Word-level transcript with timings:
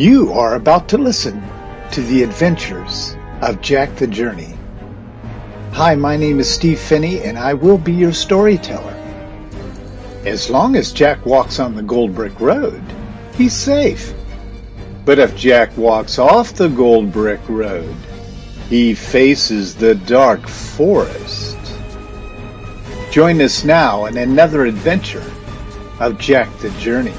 You 0.00 0.32
are 0.32 0.54
about 0.54 0.88
to 0.88 0.96
listen 0.96 1.42
to 1.92 2.00
the 2.00 2.22
adventures 2.22 3.14
of 3.42 3.60
Jack 3.60 3.96
the 3.96 4.06
Journey. 4.06 4.54
Hi, 5.72 5.94
my 5.94 6.16
name 6.16 6.40
is 6.40 6.48
Steve 6.48 6.80
Phinney, 6.80 7.20
and 7.20 7.38
I 7.38 7.52
will 7.52 7.76
be 7.76 7.92
your 7.92 8.14
storyteller. 8.14 8.94
As 10.24 10.48
long 10.48 10.74
as 10.74 10.90
Jack 10.90 11.26
walks 11.26 11.60
on 11.60 11.74
the 11.74 11.82
Gold 11.82 12.14
Brick 12.14 12.40
Road, 12.40 12.82
he's 13.34 13.52
safe. 13.52 14.14
But 15.04 15.18
if 15.18 15.36
Jack 15.36 15.76
walks 15.76 16.18
off 16.18 16.54
the 16.54 16.70
Gold 16.70 17.12
Brick 17.12 17.46
Road, 17.46 17.94
he 18.70 18.94
faces 18.94 19.76
the 19.76 19.96
dark 19.96 20.48
forest. 20.48 21.58
Join 23.10 23.38
us 23.42 23.64
now 23.64 24.06
in 24.06 24.16
another 24.16 24.64
adventure 24.64 25.30
of 25.98 26.18
Jack 26.18 26.48
the 26.60 26.70
Journey. 26.80 27.12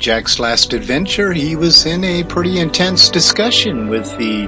Jack's 0.00 0.38
last 0.38 0.72
adventure, 0.72 1.30
he 1.30 1.56
was 1.56 1.84
in 1.84 2.02
a 2.04 2.24
pretty 2.24 2.58
intense 2.58 3.10
discussion 3.10 3.86
with 3.86 4.16
the 4.16 4.46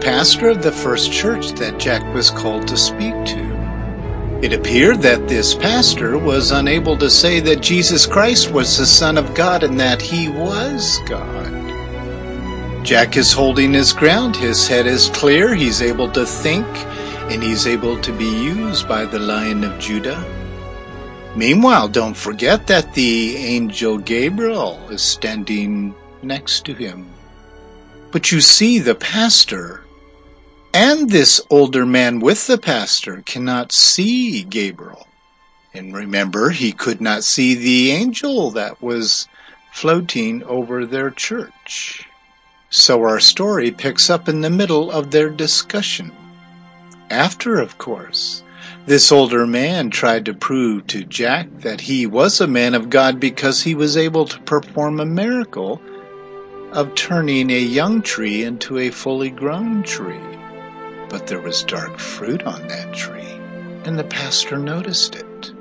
pastor 0.00 0.48
of 0.48 0.62
the 0.62 0.70
first 0.70 1.12
church 1.12 1.50
that 1.54 1.80
Jack 1.80 2.14
was 2.14 2.30
called 2.30 2.68
to 2.68 2.76
speak 2.76 3.12
to. 3.26 4.38
It 4.42 4.52
appeared 4.52 5.02
that 5.02 5.26
this 5.26 5.56
pastor 5.56 6.18
was 6.18 6.52
unable 6.52 6.96
to 6.98 7.10
say 7.10 7.40
that 7.40 7.60
Jesus 7.60 8.06
Christ 8.06 8.52
was 8.52 8.78
the 8.78 8.86
Son 8.86 9.18
of 9.18 9.34
God 9.34 9.64
and 9.64 9.78
that 9.80 10.00
he 10.00 10.28
was 10.28 11.00
God. 11.06 11.50
Jack 12.84 13.16
is 13.16 13.32
holding 13.32 13.72
his 13.72 13.92
ground. 13.92 14.36
His 14.36 14.68
head 14.68 14.86
is 14.86 15.08
clear. 15.08 15.52
He's 15.52 15.82
able 15.82 16.12
to 16.12 16.24
think 16.24 16.66
and 17.28 17.42
he's 17.42 17.66
able 17.66 18.00
to 18.02 18.12
be 18.12 18.24
used 18.24 18.86
by 18.86 19.04
the 19.04 19.18
Lion 19.18 19.64
of 19.64 19.80
Judah. 19.80 20.41
Meanwhile, 21.34 21.88
don't 21.88 22.16
forget 22.16 22.66
that 22.66 22.92
the 22.92 23.36
angel 23.36 23.96
Gabriel 23.96 24.78
is 24.90 25.00
standing 25.00 25.94
next 26.22 26.66
to 26.66 26.74
him. 26.74 27.06
But 28.10 28.30
you 28.30 28.42
see, 28.42 28.78
the 28.78 28.94
pastor 28.94 29.82
and 30.74 31.08
this 31.08 31.40
older 31.48 31.86
man 31.86 32.20
with 32.20 32.46
the 32.46 32.58
pastor 32.58 33.22
cannot 33.24 33.72
see 33.72 34.42
Gabriel. 34.42 35.06
And 35.74 35.94
remember, 35.94 36.50
he 36.50 36.72
could 36.72 37.00
not 37.00 37.24
see 37.24 37.54
the 37.54 37.92
angel 37.92 38.50
that 38.50 38.82
was 38.82 39.26
floating 39.72 40.42
over 40.44 40.84
their 40.84 41.10
church. 41.10 42.06
So 42.68 43.00
our 43.02 43.20
story 43.20 43.70
picks 43.70 44.10
up 44.10 44.28
in 44.28 44.42
the 44.42 44.50
middle 44.50 44.90
of 44.90 45.10
their 45.10 45.30
discussion. 45.30 46.12
After, 47.08 47.58
of 47.58 47.78
course, 47.78 48.41
this 48.84 49.12
older 49.12 49.46
man 49.46 49.90
tried 49.90 50.24
to 50.24 50.34
prove 50.34 50.86
to 50.88 51.04
Jack 51.04 51.48
that 51.60 51.80
he 51.80 52.06
was 52.06 52.40
a 52.40 52.46
man 52.46 52.74
of 52.74 52.90
God 52.90 53.20
because 53.20 53.62
he 53.62 53.74
was 53.74 53.96
able 53.96 54.24
to 54.24 54.40
perform 54.40 54.98
a 54.98 55.06
miracle 55.06 55.80
of 56.72 56.94
turning 56.94 57.50
a 57.50 57.58
young 57.60 58.02
tree 58.02 58.42
into 58.42 58.78
a 58.78 58.90
fully 58.90 59.30
grown 59.30 59.84
tree. 59.84 60.18
But 61.08 61.26
there 61.26 61.40
was 61.40 61.62
dark 61.62 61.98
fruit 61.98 62.42
on 62.42 62.66
that 62.68 62.92
tree, 62.92 63.38
and 63.84 63.98
the 63.98 64.04
pastor 64.04 64.58
noticed 64.58 65.14
it. 65.14 65.52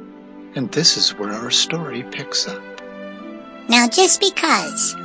And 0.55 0.71
this 0.71 0.97
is 0.97 1.11
where 1.11 1.31
our 1.31 1.51
story 1.51 2.03
picks 2.11 2.47
up. 2.47 2.63
Now, 3.69 3.87
just 3.87 4.19
because 4.19 4.95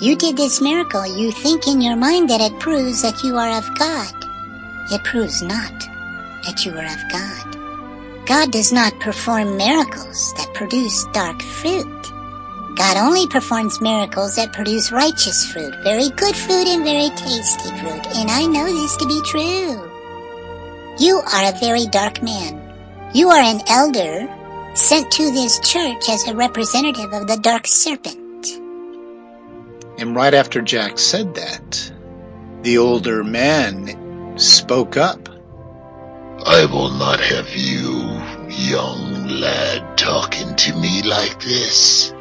you 0.00 0.14
did 0.14 0.36
this 0.36 0.60
miracle, 0.60 1.06
you 1.16 1.32
think 1.32 1.66
in 1.66 1.80
your 1.80 1.96
mind 1.96 2.28
that 2.28 2.40
it 2.40 2.58
proves 2.60 3.00
that 3.02 3.22
you 3.22 3.36
are 3.36 3.56
of 3.56 3.78
God. 3.78 4.12
It 4.92 5.02
proves 5.04 5.42
not 5.42 5.95
that 6.46 6.64
you 6.64 6.72
are 6.72 6.84
of 6.84 7.08
God. 7.10 8.26
God 8.26 8.50
does 8.50 8.72
not 8.72 8.98
perform 9.00 9.56
miracles 9.56 10.34
that 10.34 10.52
produce 10.54 11.04
dark 11.12 11.42
fruit. 11.42 11.86
God 12.76 12.96
only 12.96 13.26
performs 13.26 13.80
miracles 13.80 14.36
that 14.36 14.52
produce 14.52 14.92
righteous 14.92 15.46
fruit, 15.50 15.74
very 15.82 16.10
good 16.10 16.36
fruit 16.36 16.66
and 16.66 16.84
very 16.84 17.08
tasty 17.16 17.70
fruit, 17.78 18.06
and 18.16 18.30
I 18.30 18.46
know 18.46 18.66
this 18.66 18.96
to 18.96 19.06
be 19.06 19.20
true. 19.24 19.90
You 20.98 21.18
are 21.18 21.54
a 21.54 21.58
very 21.58 21.86
dark 21.86 22.22
man. 22.22 22.62
You 23.14 23.28
are 23.28 23.42
an 23.42 23.60
elder 23.68 24.28
sent 24.74 25.10
to 25.12 25.30
this 25.30 25.58
church 25.60 26.08
as 26.08 26.26
a 26.26 26.34
representative 26.34 27.12
of 27.12 27.26
the 27.26 27.36
dark 27.36 27.66
serpent. 27.66 28.46
And 29.98 30.14
right 30.14 30.34
after 30.34 30.60
Jack 30.60 30.98
said 30.98 31.34
that, 31.34 31.92
the 32.62 32.76
older 32.76 33.24
man 33.24 34.36
spoke 34.38 34.96
up. 34.96 35.28
I 36.44 36.66
will 36.66 36.90
not 36.90 37.20
have 37.20 37.54
you, 37.54 38.20
young 38.48 39.26
lad, 39.28 39.96
talking 39.96 40.54
to 40.56 40.76
me 40.76 41.02
like 41.02 41.40
this. 41.40 42.12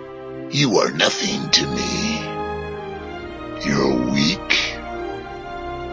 You 0.51 0.77
are 0.77 0.91
nothing 0.91 1.49
to 1.49 1.67
me. 1.67 2.19
You're 3.65 4.11
weak. 4.11 4.75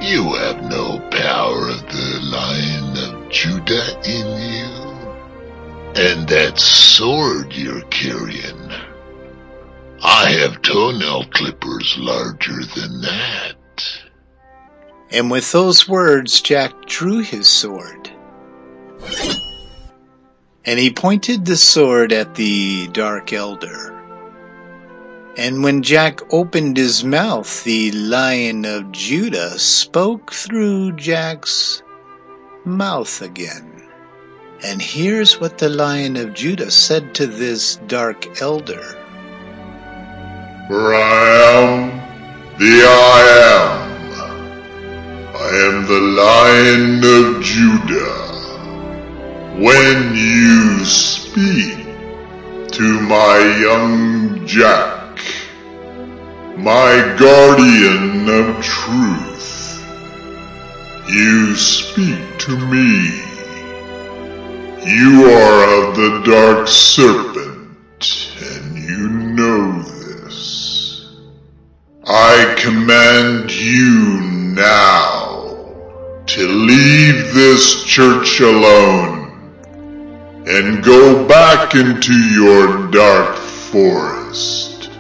You 0.03 0.35
have 0.35 0.63
no 0.63 0.99
power 1.11 1.69
of 1.69 1.87
the 1.87 2.21
Lion 2.23 2.97
of 2.99 3.31
Judah 3.31 4.01
in 4.05 4.27
you. 4.41 4.83
And 5.95 6.29
that 6.29 6.59
sword 6.59 7.53
you're 7.53 7.83
carrying, 7.83 8.71
I 10.03 10.31
have 10.41 10.63
toenail 10.63 11.25
clippers 11.27 11.97
larger 11.99 12.65
than 12.75 13.01
that. 13.03 13.57
And 15.11 15.31
with 15.31 15.53
those 15.53 15.87
words, 15.87 16.41
Jack 16.41 16.87
drew 16.87 17.19
his 17.19 17.47
sword. 17.47 18.02
And 20.65 20.79
he 20.79 20.93
pointed 20.93 21.45
the 21.45 21.57
sword 21.57 22.13
at 22.13 22.37
the 22.37 22.89
Dark 22.89 23.33
Elder. 23.33 23.93
And 25.37 25.63
when 25.63 25.83
Jack 25.83 26.21
opened 26.33 26.77
his 26.77 27.03
mouth, 27.03 27.65
the 27.65 27.91
Lion 27.93 28.65
of 28.65 28.93
Judah 28.93 29.59
spoke 29.59 30.33
through 30.33 30.93
Jack's 30.93 31.83
mouth 32.65 33.23
again. 33.23 33.83
And 34.63 34.81
here's 34.81 35.41
what 35.41 35.59
the 35.59 35.69
Lion 35.69 36.17
of 36.17 36.35
Judah 36.35 36.71
said 36.71 37.15
to 37.17 37.27
this 37.27 37.77
Dark 37.89 38.41
Elder. 38.41 38.83
For 40.69 40.95
I 40.95 41.01
am 41.57 41.91
the 42.59 42.85
I 42.87 43.21
am. 43.49 43.93
I 45.35 45.49
am 45.67 45.87
the 45.87 46.01
Lion 46.01 46.99
of 47.03 47.43
Judah. 47.43 48.22
When 49.55 50.17
you 50.17 50.83
speak 50.87 51.85
to 52.73 53.01
my 53.03 53.59
young 53.61 54.47
Jack, 54.47 55.19
my 56.57 57.15
guardian 57.19 58.31
of 58.31 58.65
truth, 58.65 59.85
you 61.07 61.55
speak 61.55 62.39
to 62.39 62.57
me. 62.57 63.21
You 64.91 65.31
are 65.31 65.85
of 65.85 65.97
the 65.97 66.23
dark 66.25 66.67
serpent, 66.67 68.33
and 68.41 68.79
you 68.79 69.11
know 69.11 69.83
this. 69.83 71.11
I 72.07 72.57
command 72.59 73.53
you 73.53 74.19
now 74.55 75.69
to 76.27 76.49
leave 76.49 77.35
this 77.35 77.85
church 77.85 78.41
alone 78.41 79.22
and 80.47 80.83
go 80.83 81.27
back 81.29 81.75
into 81.77 82.13
your 82.13 82.91
dark 82.91 83.37
forest 83.37 84.91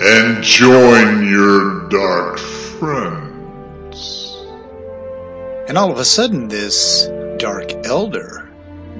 and 0.00 0.42
join 0.42 1.28
your 1.28 1.86
dark 1.88 2.38
friends. 2.38 4.36
And 5.68 5.76
all 5.76 5.90
of 5.90 5.98
a 5.98 6.04
sudden, 6.04 6.48
this 6.48 7.08
Dark 7.38 7.72
Elder, 7.84 8.48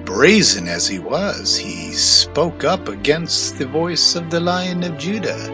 brazen 0.05 0.69
as 0.69 0.87
he 0.87 0.99
was, 0.99 1.57
he 1.57 1.93
spoke 1.93 2.65
up 2.65 2.89
against 2.89 3.57
the 3.57 3.67
voice 3.67 4.15
of 4.17 4.31
the 4.31 4.41
Lion 4.41 4.83
of 4.83 4.99
Judah. 4.99 5.51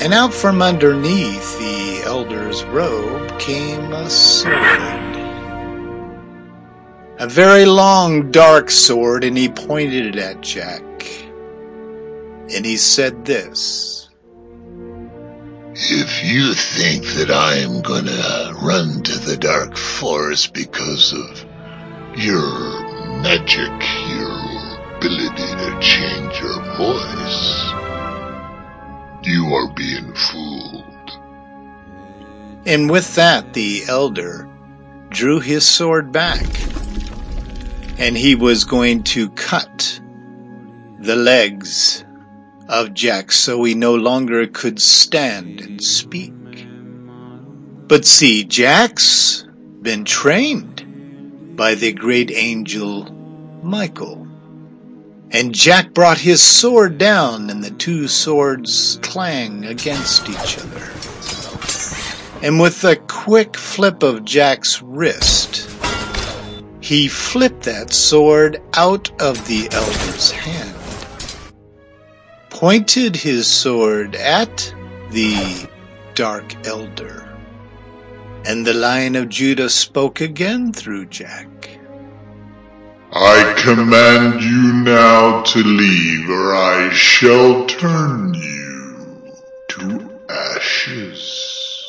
And 0.00 0.12
out 0.12 0.34
from 0.34 0.62
underneath 0.62 1.58
the 1.58 2.02
elder's 2.06 2.64
robe 2.64 3.38
came 3.38 3.92
a 3.92 4.10
sword. 4.10 5.07
A 7.18 7.26
very 7.26 7.64
long 7.64 8.30
dark 8.30 8.70
sword 8.70 9.24
and 9.24 9.36
he 9.36 9.48
pointed 9.48 10.06
it 10.06 10.16
at 10.16 10.40
Jack. 10.40 10.82
And 12.54 12.64
he 12.64 12.76
said 12.76 13.24
this. 13.24 14.08
If 15.74 16.24
you 16.24 16.54
think 16.54 17.04
that 17.16 17.30
I 17.30 17.56
am 17.56 17.82
gonna 17.82 18.54
run 18.62 19.02
to 19.02 19.18
the 19.18 19.36
dark 19.36 19.76
forest 19.76 20.54
because 20.54 21.12
of 21.12 21.44
your 22.16 22.40
magic, 23.20 23.72
your 24.08 24.96
ability 24.96 25.54
to 25.58 25.78
change 25.80 26.40
your 26.40 26.62
voice, 26.76 27.64
you 29.24 29.44
are 29.54 29.72
being 29.74 30.14
fooled. 30.14 30.84
And 32.64 32.88
with 32.88 33.16
that, 33.16 33.54
the 33.54 33.82
elder 33.88 34.48
drew 35.10 35.40
his 35.40 35.66
sword 35.66 36.12
back 36.12 36.44
and 37.98 38.16
he 38.16 38.36
was 38.36 38.64
going 38.64 39.02
to 39.02 39.28
cut 39.30 40.00
the 41.00 41.16
legs 41.16 42.04
of 42.68 42.94
Jack 42.94 43.32
so 43.32 43.62
he 43.64 43.74
no 43.74 43.94
longer 43.94 44.46
could 44.46 44.80
stand 44.80 45.60
and 45.60 45.82
speak. 45.82 46.32
But 47.88 48.04
see, 48.04 48.44
Jack's 48.44 49.44
been 49.82 50.04
trained 50.04 51.56
by 51.56 51.74
the 51.74 51.92
great 51.92 52.30
angel 52.30 53.04
Michael. 53.62 54.26
And 55.30 55.54
Jack 55.54 55.92
brought 55.92 56.18
his 56.18 56.42
sword 56.42 56.98
down 56.98 57.50
and 57.50 57.62
the 57.62 57.70
two 57.70 58.06
swords 58.08 58.98
clang 59.02 59.64
against 59.64 60.28
each 60.28 60.58
other. 60.58 60.90
And 62.46 62.60
with 62.60 62.84
a 62.84 62.96
quick 63.08 63.56
flip 63.56 64.02
of 64.02 64.24
Jack's 64.24 64.80
wrist, 64.80 65.67
he 66.88 67.06
flipped 67.06 67.64
that 67.64 67.92
sword 67.92 68.62
out 68.72 69.10
of 69.20 69.46
the 69.46 69.68
elder's 69.72 70.30
hand, 70.30 70.74
pointed 72.48 73.14
his 73.14 73.46
sword 73.46 74.14
at 74.16 74.74
the 75.10 75.68
dark 76.14 76.66
elder, 76.66 77.28
and 78.46 78.66
the 78.66 78.72
lion 78.72 79.16
of 79.16 79.28
Judah 79.28 79.68
spoke 79.68 80.22
again 80.22 80.72
through 80.72 81.04
Jack. 81.04 81.78
I 83.12 83.54
command 83.58 84.40
you 84.42 84.72
now 84.72 85.42
to 85.42 85.62
leave, 85.62 86.30
or 86.30 86.54
I 86.54 86.88
shall 86.94 87.66
turn 87.66 88.32
you 88.32 89.34
to 89.72 90.10
ashes. 90.30 91.86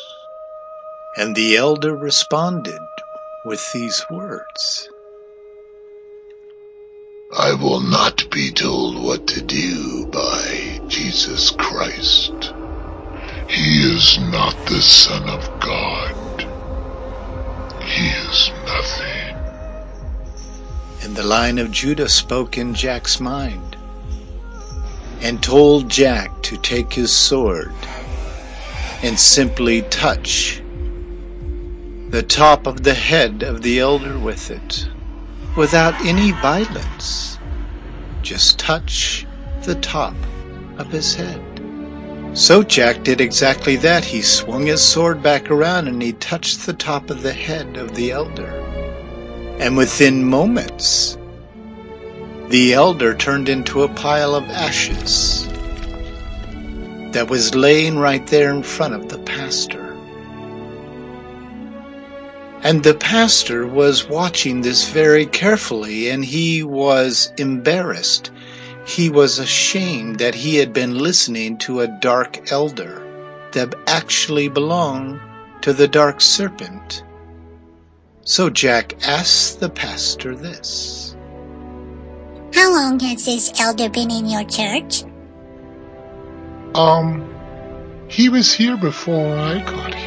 And 1.16 1.34
the 1.34 1.56
elder 1.56 1.96
responded 1.96 2.82
with 3.46 3.72
these 3.72 4.04
words. 4.10 4.89
I 7.32 7.54
will 7.54 7.78
not 7.78 8.28
be 8.32 8.50
told 8.50 9.00
what 9.00 9.28
to 9.28 9.40
do 9.40 10.06
by 10.06 10.80
Jesus 10.88 11.52
Christ. 11.52 12.52
He 13.48 13.82
is 13.82 14.18
not 14.18 14.56
the 14.66 14.82
Son 14.82 15.28
of 15.28 15.60
God. 15.60 16.40
He 17.84 18.08
is 18.08 18.50
nothing. 18.66 19.36
And 21.04 21.14
the 21.14 21.22
Lion 21.22 21.60
of 21.60 21.70
Judah 21.70 22.08
spoke 22.08 22.58
in 22.58 22.74
Jack's 22.74 23.20
mind 23.20 23.76
and 25.20 25.40
told 25.40 25.88
Jack 25.88 26.42
to 26.42 26.56
take 26.56 26.92
his 26.92 27.12
sword 27.12 27.72
and 29.04 29.16
simply 29.16 29.82
touch 29.82 30.60
the 32.08 32.24
top 32.28 32.66
of 32.66 32.82
the 32.82 32.94
head 32.94 33.44
of 33.44 33.62
the 33.62 33.78
elder 33.78 34.18
with 34.18 34.50
it 34.50 34.88
without 35.56 35.94
any 36.04 36.32
violence. 36.32 37.38
Just 38.22 38.58
touch 38.58 39.26
the 39.62 39.74
top 39.76 40.14
of 40.78 40.88
his 40.88 41.14
head. 41.14 41.40
So 42.32 42.62
Jack 42.62 43.02
did 43.02 43.20
exactly 43.20 43.76
that. 43.76 44.04
He 44.04 44.22
swung 44.22 44.66
his 44.66 44.82
sword 44.82 45.22
back 45.22 45.50
around 45.50 45.88
and 45.88 46.00
he 46.00 46.12
touched 46.12 46.64
the 46.64 46.72
top 46.72 47.10
of 47.10 47.22
the 47.22 47.32
head 47.32 47.76
of 47.76 47.94
the 47.94 48.12
elder. 48.12 48.48
And 49.58 49.76
within 49.76 50.24
moments, 50.24 51.18
the 52.48 52.72
elder 52.72 53.14
turned 53.14 53.48
into 53.48 53.82
a 53.82 53.88
pile 53.88 54.34
of 54.34 54.44
ashes 54.44 55.46
that 57.12 57.28
was 57.28 57.54
laying 57.54 57.98
right 57.98 58.26
there 58.28 58.54
in 58.54 58.62
front 58.62 58.94
of 58.94 59.08
the 59.08 59.18
pastor. 59.18 59.89
And 62.62 62.82
the 62.82 62.94
pastor 62.94 63.66
was 63.66 64.08
watching 64.08 64.60
this 64.60 64.90
very 64.90 65.24
carefully 65.24 66.10
and 66.10 66.24
he 66.24 66.62
was 66.62 67.32
embarrassed. 67.38 68.30
He 68.86 69.08
was 69.08 69.38
ashamed 69.38 70.18
that 70.18 70.34
he 70.34 70.56
had 70.56 70.72
been 70.72 70.98
listening 70.98 71.56
to 71.58 71.80
a 71.80 71.88
dark 72.00 72.52
elder 72.52 73.02
that 73.52 73.74
actually 73.86 74.48
belonged 74.48 75.20
to 75.62 75.72
the 75.72 75.88
dark 75.88 76.20
serpent. 76.20 77.02
So 78.24 78.50
Jack 78.50 78.94
asked 79.06 79.60
the 79.60 79.70
pastor 79.70 80.34
this. 80.34 81.16
How 82.54 82.72
long 82.72 83.00
has 83.00 83.24
this 83.24 83.52
elder 83.58 83.88
been 83.88 84.10
in 84.10 84.26
your 84.28 84.44
church? 84.44 85.04
Um, 86.74 87.26
he 88.08 88.28
was 88.28 88.52
here 88.52 88.76
before 88.76 89.36
I 89.36 89.60
got 89.60 89.94
here. 89.94 89.99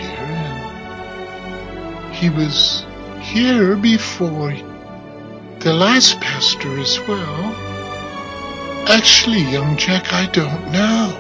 He 2.14 2.30
was 2.30 2.86
here 3.20 3.76
before 3.76 4.54
the 5.60 5.74
last 5.74 6.20
pastor 6.22 6.78
as 6.80 7.00
well. 7.08 7.56
Actually, 8.88 9.42
young 9.52 9.76
Jack, 9.78 10.14
I 10.14 10.28
don't 10.28 10.72
know. 10.72 11.20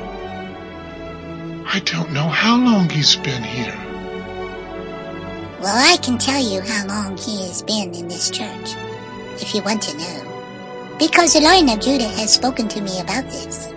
I 1.66 1.80
don't 1.86 2.12
know 2.12 2.28
how 2.28 2.57
long 2.57 2.90
he's 2.90 3.16
been 3.16 3.44
here. 3.44 3.75
Well, 5.60 5.94
I 5.94 5.98
can 5.98 6.18
tell 6.18 6.42
you 6.42 6.62
how 6.62 6.86
long 6.88 7.18
he 7.18 7.48
has 7.48 7.63
been 7.63 7.94
in 7.95 8.07
this 8.07 8.30
church, 8.30 8.75
if 9.42 9.56
you 9.56 9.63
want 9.63 9.81
to 9.84 9.98
know. 9.98 10.95
Because 11.00 11.34
the 11.34 11.40
Lion 11.40 11.69
of 11.69 11.80
Judah 11.80 12.10
has 12.10 12.34
spoken 12.34 12.68
to 12.68 12.81
me 12.81 13.00
about 13.00 13.24
this. 13.25 13.74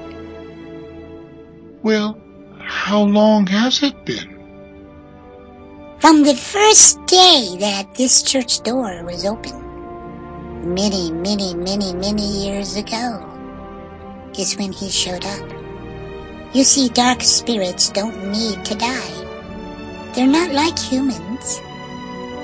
Well, 1.83 2.21
how 2.59 3.03
long 3.03 3.47
has 3.47 3.83
it 3.83 4.05
been? 4.05 4.36
From 5.99 6.25
the 6.25 6.35
first 6.35 7.05
day 7.07 7.57
that 7.59 7.95
this 7.95 8.23
church 8.23 8.63
door 8.63 9.03
was 9.03 9.25
open, 9.25 9.57
many, 10.75 11.11
many, 11.11 11.55
many, 11.55 11.95
many 11.95 12.45
years 12.45 12.77
ago, 12.77 13.25
is 14.39 14.59
when 14.59 14.73
he 14.73 14.91
showed 14.91 15.25
up. 15.25 15.49
You 16.53 16.65
see, 16.65 16.91
dark 16.91 17.23
spirits 17.23 17.89
don't 17.89 18.31
need 18.31 18.63
to 18.67 18.75
die. 18.75 20.13
They're 20.13 20.27
not 20.27 20.53
like 20.53 20.79
humans. 20.79 21.61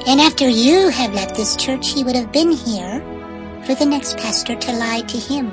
And 0.07 0.19
after 0.19 0.49
you 0.49 0.89
have 0.89 1.13
left 1.13 1.37
this 1.37 1.55
church, 1.55 1.93
he 1.93 2.05
would 2.05 2.17
have 2.17 2.33
been 2.33 2.53
here 2.53 3.01
for 3.67 3.75
the 3.75 3.87
next 3.87 4.17
pastor 4.17 4.57
to 4.57 4.73
lie 4.73 5.03
to 5.03 5.19
him. 5.19 5.53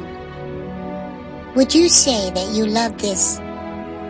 Would 1.53 1.75
you 1.75 1.89
say 1.89 2.31
that 2.31 2.53
you 2.55 2.65
love 2.65 2.97
this 2.97 3.39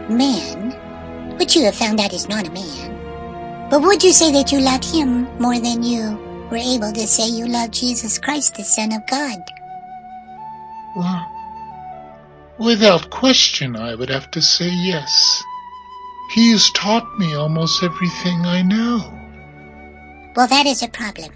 man, 0.10 1.38
which 1.39 1.55
you 1.55 1.65
have 1.65 1.75
found 1.75 2.00
out 2.00 2.13
is 2.13 2.29
not 2.29 2.48
a 2.48 2.51
man? 2.51 2.99
But 3.70 3.82
would 3.82 4.04
you 4.04 4.12
say 4.12 4.32
that 4.32 4.52
you 4.52 4.60
loved 4.60 4.86
him 4.86 5.24
more 5.40 5.60
than 5.60 5.84
you 5.84 6.18
were 6.50 6.58
able 6.58 6.92
to 6.92 7.08
say 7.08 7.30
you 7.30 7.46
love 7.48 7.72
Jesus 7.72 8.18
Christ, 8.18 8.56
the 8.56 8.64
Son 8.64 8.92
of 8.94 9.06
God? 9.08 9.38
Well, 10.96 11.32
without 12.58 13.12
question, 13.12 13.76
I 13.76 13.94
would 13.94 14.10
have 14.10 14.32
to 14.32 14.42
say 14.42 14.70
yes. 14.70 15.44
He 16.34 16.52
has 16.52 16.70
taught 16.72 17.20
me 17.20 17.36
almost 17.36 17.84
everything 17.84 18.46
I 18.46 18.62
know. 18.62 18.98
Well, 20.36 20.48
that 20.48 20.66
is 20.66 20.82
a 20.82 20.88
problem. 20.88 21.32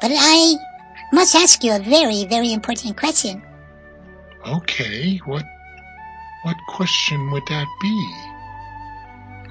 But 0.00 0.10
I 0.14 0.54
must 1.12 1.34
ask 1.34 1.62
you 1.62 1.74
a 1.74 1.78
very, 1.78 2.24
very 2.24 2.52
important 2.52 2.96
question. 2.96 3.42
Okay, 4.46 5.18
what 5.26 5.44
what 6.42 6.56
question 6.66 7.30
would 7.30 7.46
that 7.46 7.68
be? 7.80 8.31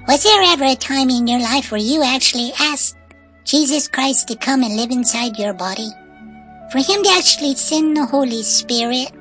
Was 0.08 0.24
there 0.24 0.42
ever 0.42 0.64
a 0.64 0.74
time 0.74 1.10
in 1.10 1.28
your 1.28 1.38
life 1.38 1.70
where 1.70 1.80
you 1.80 2.02
actually 2.02 2.50
asked 2.58 2.96
Jesus 3.44 3.86
Christ 3.86 4.26
to 4.28 4.36
come 4.36 4.64
and 4.64 4.76
live 4.76 4.90
inside 4.90 5.38
your 5.38 5.54
body? 5.54 5.88
For 6.72 6.78
him 6.78 7.04
to 7.04 7.10
actually 7.10 7.54
send 7.54 7.96
the 7.96 8.04
Holy 8.04 8.42
Spirit 8.42 9.12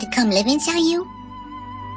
to 0.00 0.06
come 0.12 0.30
live 0.30 0.48
inside 0.48 0.80
you? 0.80 1.06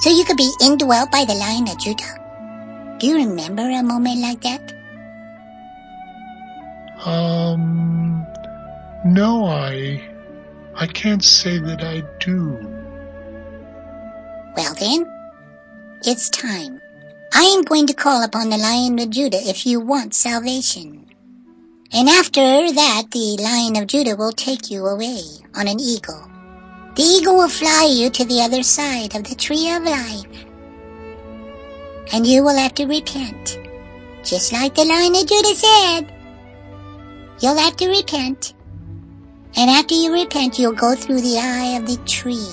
So 0.02 0.12
you 0.12 0.24
could 0.26 0.38
be 0.38 0.52
indwelt 0.62 1.12
by 1.12 1.26
the 1.26 1.34
Lion 1.34 1.68
of 1.70 1.80
Judah? 1.80 2.98
Do 3.00 3.08
you 3.08 3.16
remember 3.16 3.64
a 3.64 3.82
moment 3.82 4.22
like 4.22 4.42
that? 4.42 4.74
Um, 7.04 8.28
no, 9.06 9.46
I, 9.46 10.08
I 10.76 10.86
can't 10.86 11.24
say 11.24 11.58
that 11.58 11.82
I 11.82 12.04
do. 12.20 12.60
Well 14.56 14.76
then, 14.76 15.12
it's 16.06 16.30
time. 16.30 16.80
I 17.32 17.44
am 17.44 17.64
going 17.64 17.86
to 17.88 17.94
call 17.94 18.24
upon 18.24 18.50
the 18.50 18.58
Lion 18.58 18.98
of 19.00 19.12
Judah 19.12 19.40
if 19.42 19.66
you 19.66 19.80
want 19.80 20.16
salvation. 20.16 21.06
And 21.94 22.10
after 22.10 22.42
that, 22.42 23.04
the 23.12 23.38
Lion 23.40 23.76
of 23.78 23.88
Judah 23.88 24.16
will 24.16 24.32
take 24.32 24.72
you 24.72 24.86
away 24.86 25.22
on 25.56 25.68
an 25.68 25.80
eagle. 25.80 26.30
The 26.96 27.04
eagle 27.04 27.38
will 27.38 27.50
fly 27.50 27.88
you 27.92 28.10
to 28.10 28.26
the 28.26 28.42
other 28.42 28.64
side 28.64 29.16
of 29.16 29.24
the 29.24 29.36
tree 29.36 29.72
of 29.72 29.84
life. 29.84 30.46
And 32.12 32.26
you 32.26 32.44
will 32.44 32.58
have 32.58 32.74
to 32.76 32.88
repent. 32.88 33.60
Just 34.24 34.52
like 34.52 34.74
the 34.74 34.86
Lion 34.86 35.16
of 35.16 35.28
Judah 35.28 35.56
said. 35.56 36.14
You'll 37.42 37.58
have 37.58 37.78
to 37.78 37.90
repent. 37.90 38.54
And 39.56 39.70
after 39.70 39.94
you 39.94 40.12
repent, 40.12 40.58
you'll 40.58 40.74
go 40.74 40.96
through 40.96 41.22
the 41.22 41.38
eye 41.38 41.78
of 41.78 41.88
the 41.88 41.98
tree, 42.06 42.52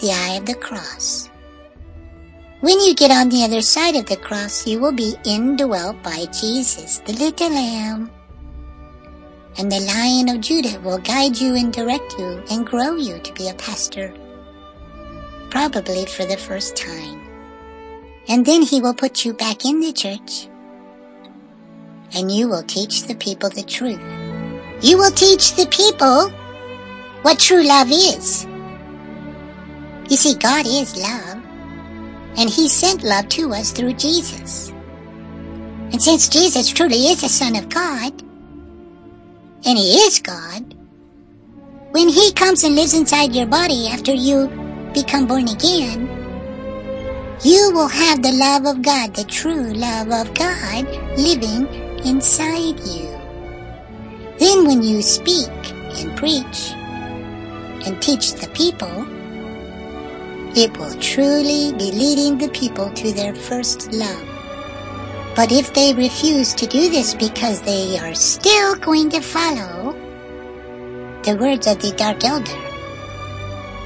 the 0.00 0.12
eye 0.12 0.36
of 0.36 0.46
the 0.46 0.54
cross. 0.54 1.30
When 2.60 2.80
you 2.80 2.94
get 2.94 3.10
on 3.10 3.28
the 3.28 3.44
other 3.44 3.60
side 3.60 3.96
of 3.96 4.06
the 4.06 4.16
cross, 4.16 4.66
you 4.66 4.80
will 4.80 4.92
be 4.92 5.14
indwelt 5.24 6.02
by 6.02 6.24
Jesus, 6.32 6.98
the 7.00 7.12
little 7.12 7.50
lamb. 7.50 8.10
And 9.58 9.70
the 9.70 9.80
Lion 9.80 10.30
of 10.30 10.40
Judah 10.40 10.80
will 10.80 10.98
guide 10.98 11.38
you 11.38 11.54
and 11.54 11.70
direct 11.70 12.18
you 12.18 12.42
and 12.50 12.66
grow 12.66 12.96
you 12.96 13.18
to 13.18 13.32
be 13.34 13.48
a 13.48 13.54
pastor. 13.54 14.12
Probably 15.50 16.06
for 16.06 16.24
the 16.24 16.36
first 16.38 16.76
time. 16.76 17.20
And 18.28 18.44
then 18.44 18.62
he 18.62 18.80
will 18.80 18.94
put 18.94 19.24
you 19.24 19.34
back 19.34 19.66
in 19.66 19.80
the 19.80 19.92
church. 19.92 20.48
And 22.14 22.32
you 22.32 22.48
will 22.48 22.62
teach 22.62 23.04
the 23.04 23.14
people 23.14 23.50
the 23.50 23.64
truth. 23.64 24.00
You 24.80 24.96
will 24.96 25.10
teach 25.10 25.54
the 25.56 25.66
people 25.66 26.30
what 27.20 27.38
true 27.38 27.62
love 27.62 27.90
is. 27.90 28.46
You 30.08 30.16
see, 30.16 30.34
God 30.34 30.66
is 30.66 30.96
love. 30.96 31.45
And 32.36 32.50
he 32.50 32.68
sent 32.68 33.02
love 33.02 33.28
to 33.30 33.52
us 33.52 33.70
through 33.70 33.94
Jesus. 33.94 34.72
And 35.92 36.02
since 36.02 36.28
Jesus 36.28 36.68
truly 36.68 37.06
is 37.06 37.20
the 37.20 37.28
Son 37.28 37.56
of 37.56 37.68
God, 37.68 38.12
and 39.64 39.78
He 39.78 39.94
is 39.98 40.18
God, 40.20 40.74
when 41.92 42.08
He 42.08 42.32
comes 42.32 42.64
and 42.64 42.74
lives 42.74 42.92
inside 42.92 43.34
your 43.34 43.46
body 43.46 43.88
after 43.88 44.12
you 44.12 44.48
become 44.92 45.26
born 45.26 45.48
again, 45.48 46.06
you 47.42 47.70
will 47.72 47.88
have 47.88 48.22
the 48.22 48.32
love 48.32 48.66
of 48.66 48.82
God, 48.82 49.14
the 49.14 49.24
true 49.24 49.72
love 49.72 50.10
of 50.10 50.34
God, 50.34 50.86
living 51.16 51.66
inside 52.04 52.78
you. 52.80 53.08
Then 54.38 54.66
when 54.66 54.82
you 54.82 55.02
speak 55.02 55.50
and 55.98 56.16
preach 56.16 56.72
and 57.86 58.02
teach 58.02 58.34
the 58.34 58.48
people, 58.54 59.06
it 60.56 60.76
will 60.78 60.94
truly 60.98 61.72
be 61.74 61.92
leading 61.92 62.38
the 62.38 62.48
people 62.48 62.90
to 62.92 63.12
their 63.12 63.34
first 63.34 63.92
love. 63.92 64.26
But 65.36 65.52
if 65.52 65.74
they 65.74 65.92
refuse 65.92 66.54
to 66.54 66.66
do 66.66 66.88
this 66.88 67.12
because 67.14 67.60
they 67.60 67.98
are 67.98 68.14
still 68.14 68.74
going 68.76 69.10
to 69.10 69.20
follow 69.20 69.92
the 71.24 71.36
words 71.36 71.66
of 71.66 71.78
the 71.82 71.92
Dark 71.92 72.24
Elder, 72.24 72.58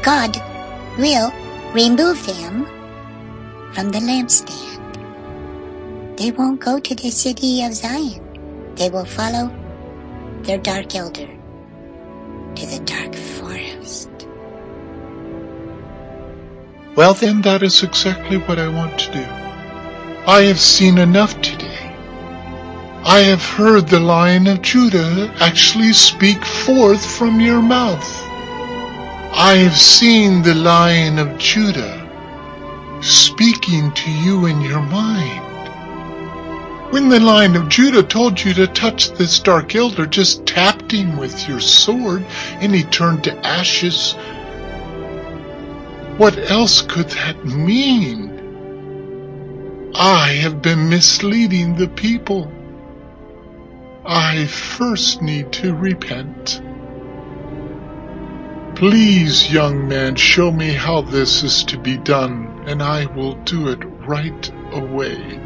God 0.02 0.36
will 0.96 1.32
remove 1.74 2.24
them 2.24 2.66
from 3.74 3.90
the 3.90 3.98
lampstand. 3.98 4.78
They 6.18 6.30
won't 6.30 6.60
go 6.60 6.78
to 6.78 6.94
the 6.94 7.10
city 7.10 7.64
of 7.64 7.74
Zion. 7.74 8.74
They 8.76 8.90
will 8.90 9.04
follow 9.04 9.50
their 10.42 10.58
Dark 10.58 10.94
Elder 10.94 11.28
to 12.54 12.66
the 12.66 12.80
dark 12.84 13.14
forest. 13.14 13.79
Well, 17.00 17.14
then, 17.14 17.40
that 17.40 17.62
is 17.62 17.82
exactly 17.82 18.36
what 18.36 18.58
I 18.58 18.68
want 18.68 18.98
to 18.98 19.10
do. 19.10 19.24
I 20.26 20.42
have 20.42 20.60
seen 20.60 20.98
enough 20.98 21.32
today. 21.40 21.96
I 23.06 23.20
have 23.20 23.42
heard 23.42 23.88
the 23.88 23.98
Lion 23.98 24.46
of 24.46 24.60
Judah 24.60 25.34
actually 25.40 25.94
speak 25.94 26.44
forth 26.44 27.02
from 27.16 27.40
your 27.40 27.62
mouth. 27.62 28.06
I 29.32 29.54
have 29.64 29.78
seen 29.78 30.42
the 30.42 30.54
Lion 30.54 31.18
of 31.18 31.38
Judah 31.38 32.06
speaking 33.00 33.92
to 33.92 34.10
you 34.10 34.44
in 34.44 34.60
your 34.60 34.82
mind. 34.82 35.72
When 36.92 37.08
the 37.08 37.18
Lion 37.18 37.56
of 37.56 37.70
Judah 37.70 38.02
told 38.02 38.44
you 38.44 38.52
to 38.52 38.66
touch 38.66 39.12
this 39.12 39.40
dark 39.40 39.74
elder, 39.74 40.04
just 40.04 40.44
tapped 40.44 40.92
him 40.92 41.16
with 41.16 41.48
your 41.48 41.60
sword 41.60 42.26
and 42.60 42.74
he 42.74 42.82
turned 42.82 43.24
to 43.24 43.34
ashes. 43.38 44.14
What 46.20 46.50
else 46.50 46.82
could 46.82 47.08
that 47.08 47.46
mean? 47.46 48.28
I 49.94 50.32
have 50.42 50.60
been 50.60 50.90
misleading 50.90 51.76
the 51.76 51.88
people. 51.88 52.52
I 54.04 54.44
first 54.44 55.22
need 55.22 55.50
to 55.52 55.74
repent. 55.74 56.60
Please, 58.74 59.50
young 59.50 59.88
man, 59.88 60.14
show 60.14 60.52
me 60.52 60.74
how 60.74 61.00
this 61.00 61.42
is 61.42 61.64
to 61.64 61.78
be 61.78 61.96
done, 61.96 62.64
and 62.66 62.82
I 62.82 63.06
will 63.06 63.36
do 63.44 63.68
it 63.68 63.82
right 64.06 64.52
away. 64.72 65.40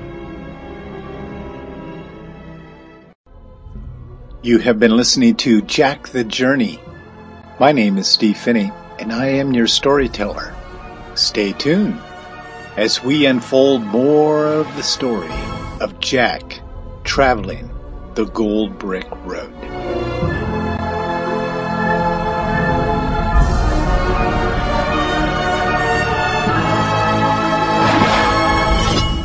You 4.43 4.59
have 4.59 4.81
been 4.81 4.97
listening 4.97 5.37
to 5.37 5.63
Jack 5.63 6.09
the 6.09 6.25
Journey. 6.25 6.81
My 7.61 7.71
name 7.71 7.97
is 7.97 8.09
Steve 8.09 8.39
Phinney, 8.39 8.73
and 8.99 9.13
I 9.13 9.27
am 9.27 9.55
your 9.55 9.69
storyteller. 9.69 10.53
Stay 11.15 11.53
tuned 11.53 12.01
as 12.77 13.03
we 13.05 13.27
unfold 13.27 13.83
more 13.83 14.47
of 14.47 14.67
the 14.75 14.83
story 14.83 15.31
of 15.81 15.99
Jack 16.01 16.61
traveling 17.05 17.71
the 18.15 18.25
Gold 18.27 18.79
Brick 18.79 19.07
Road. 19.25 19.55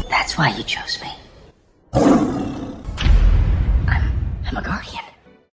That's 0.10 0.38
why 0.38 0.54
you 0.56 0.64
chose 0.64 1.02
me. 1.02 1.19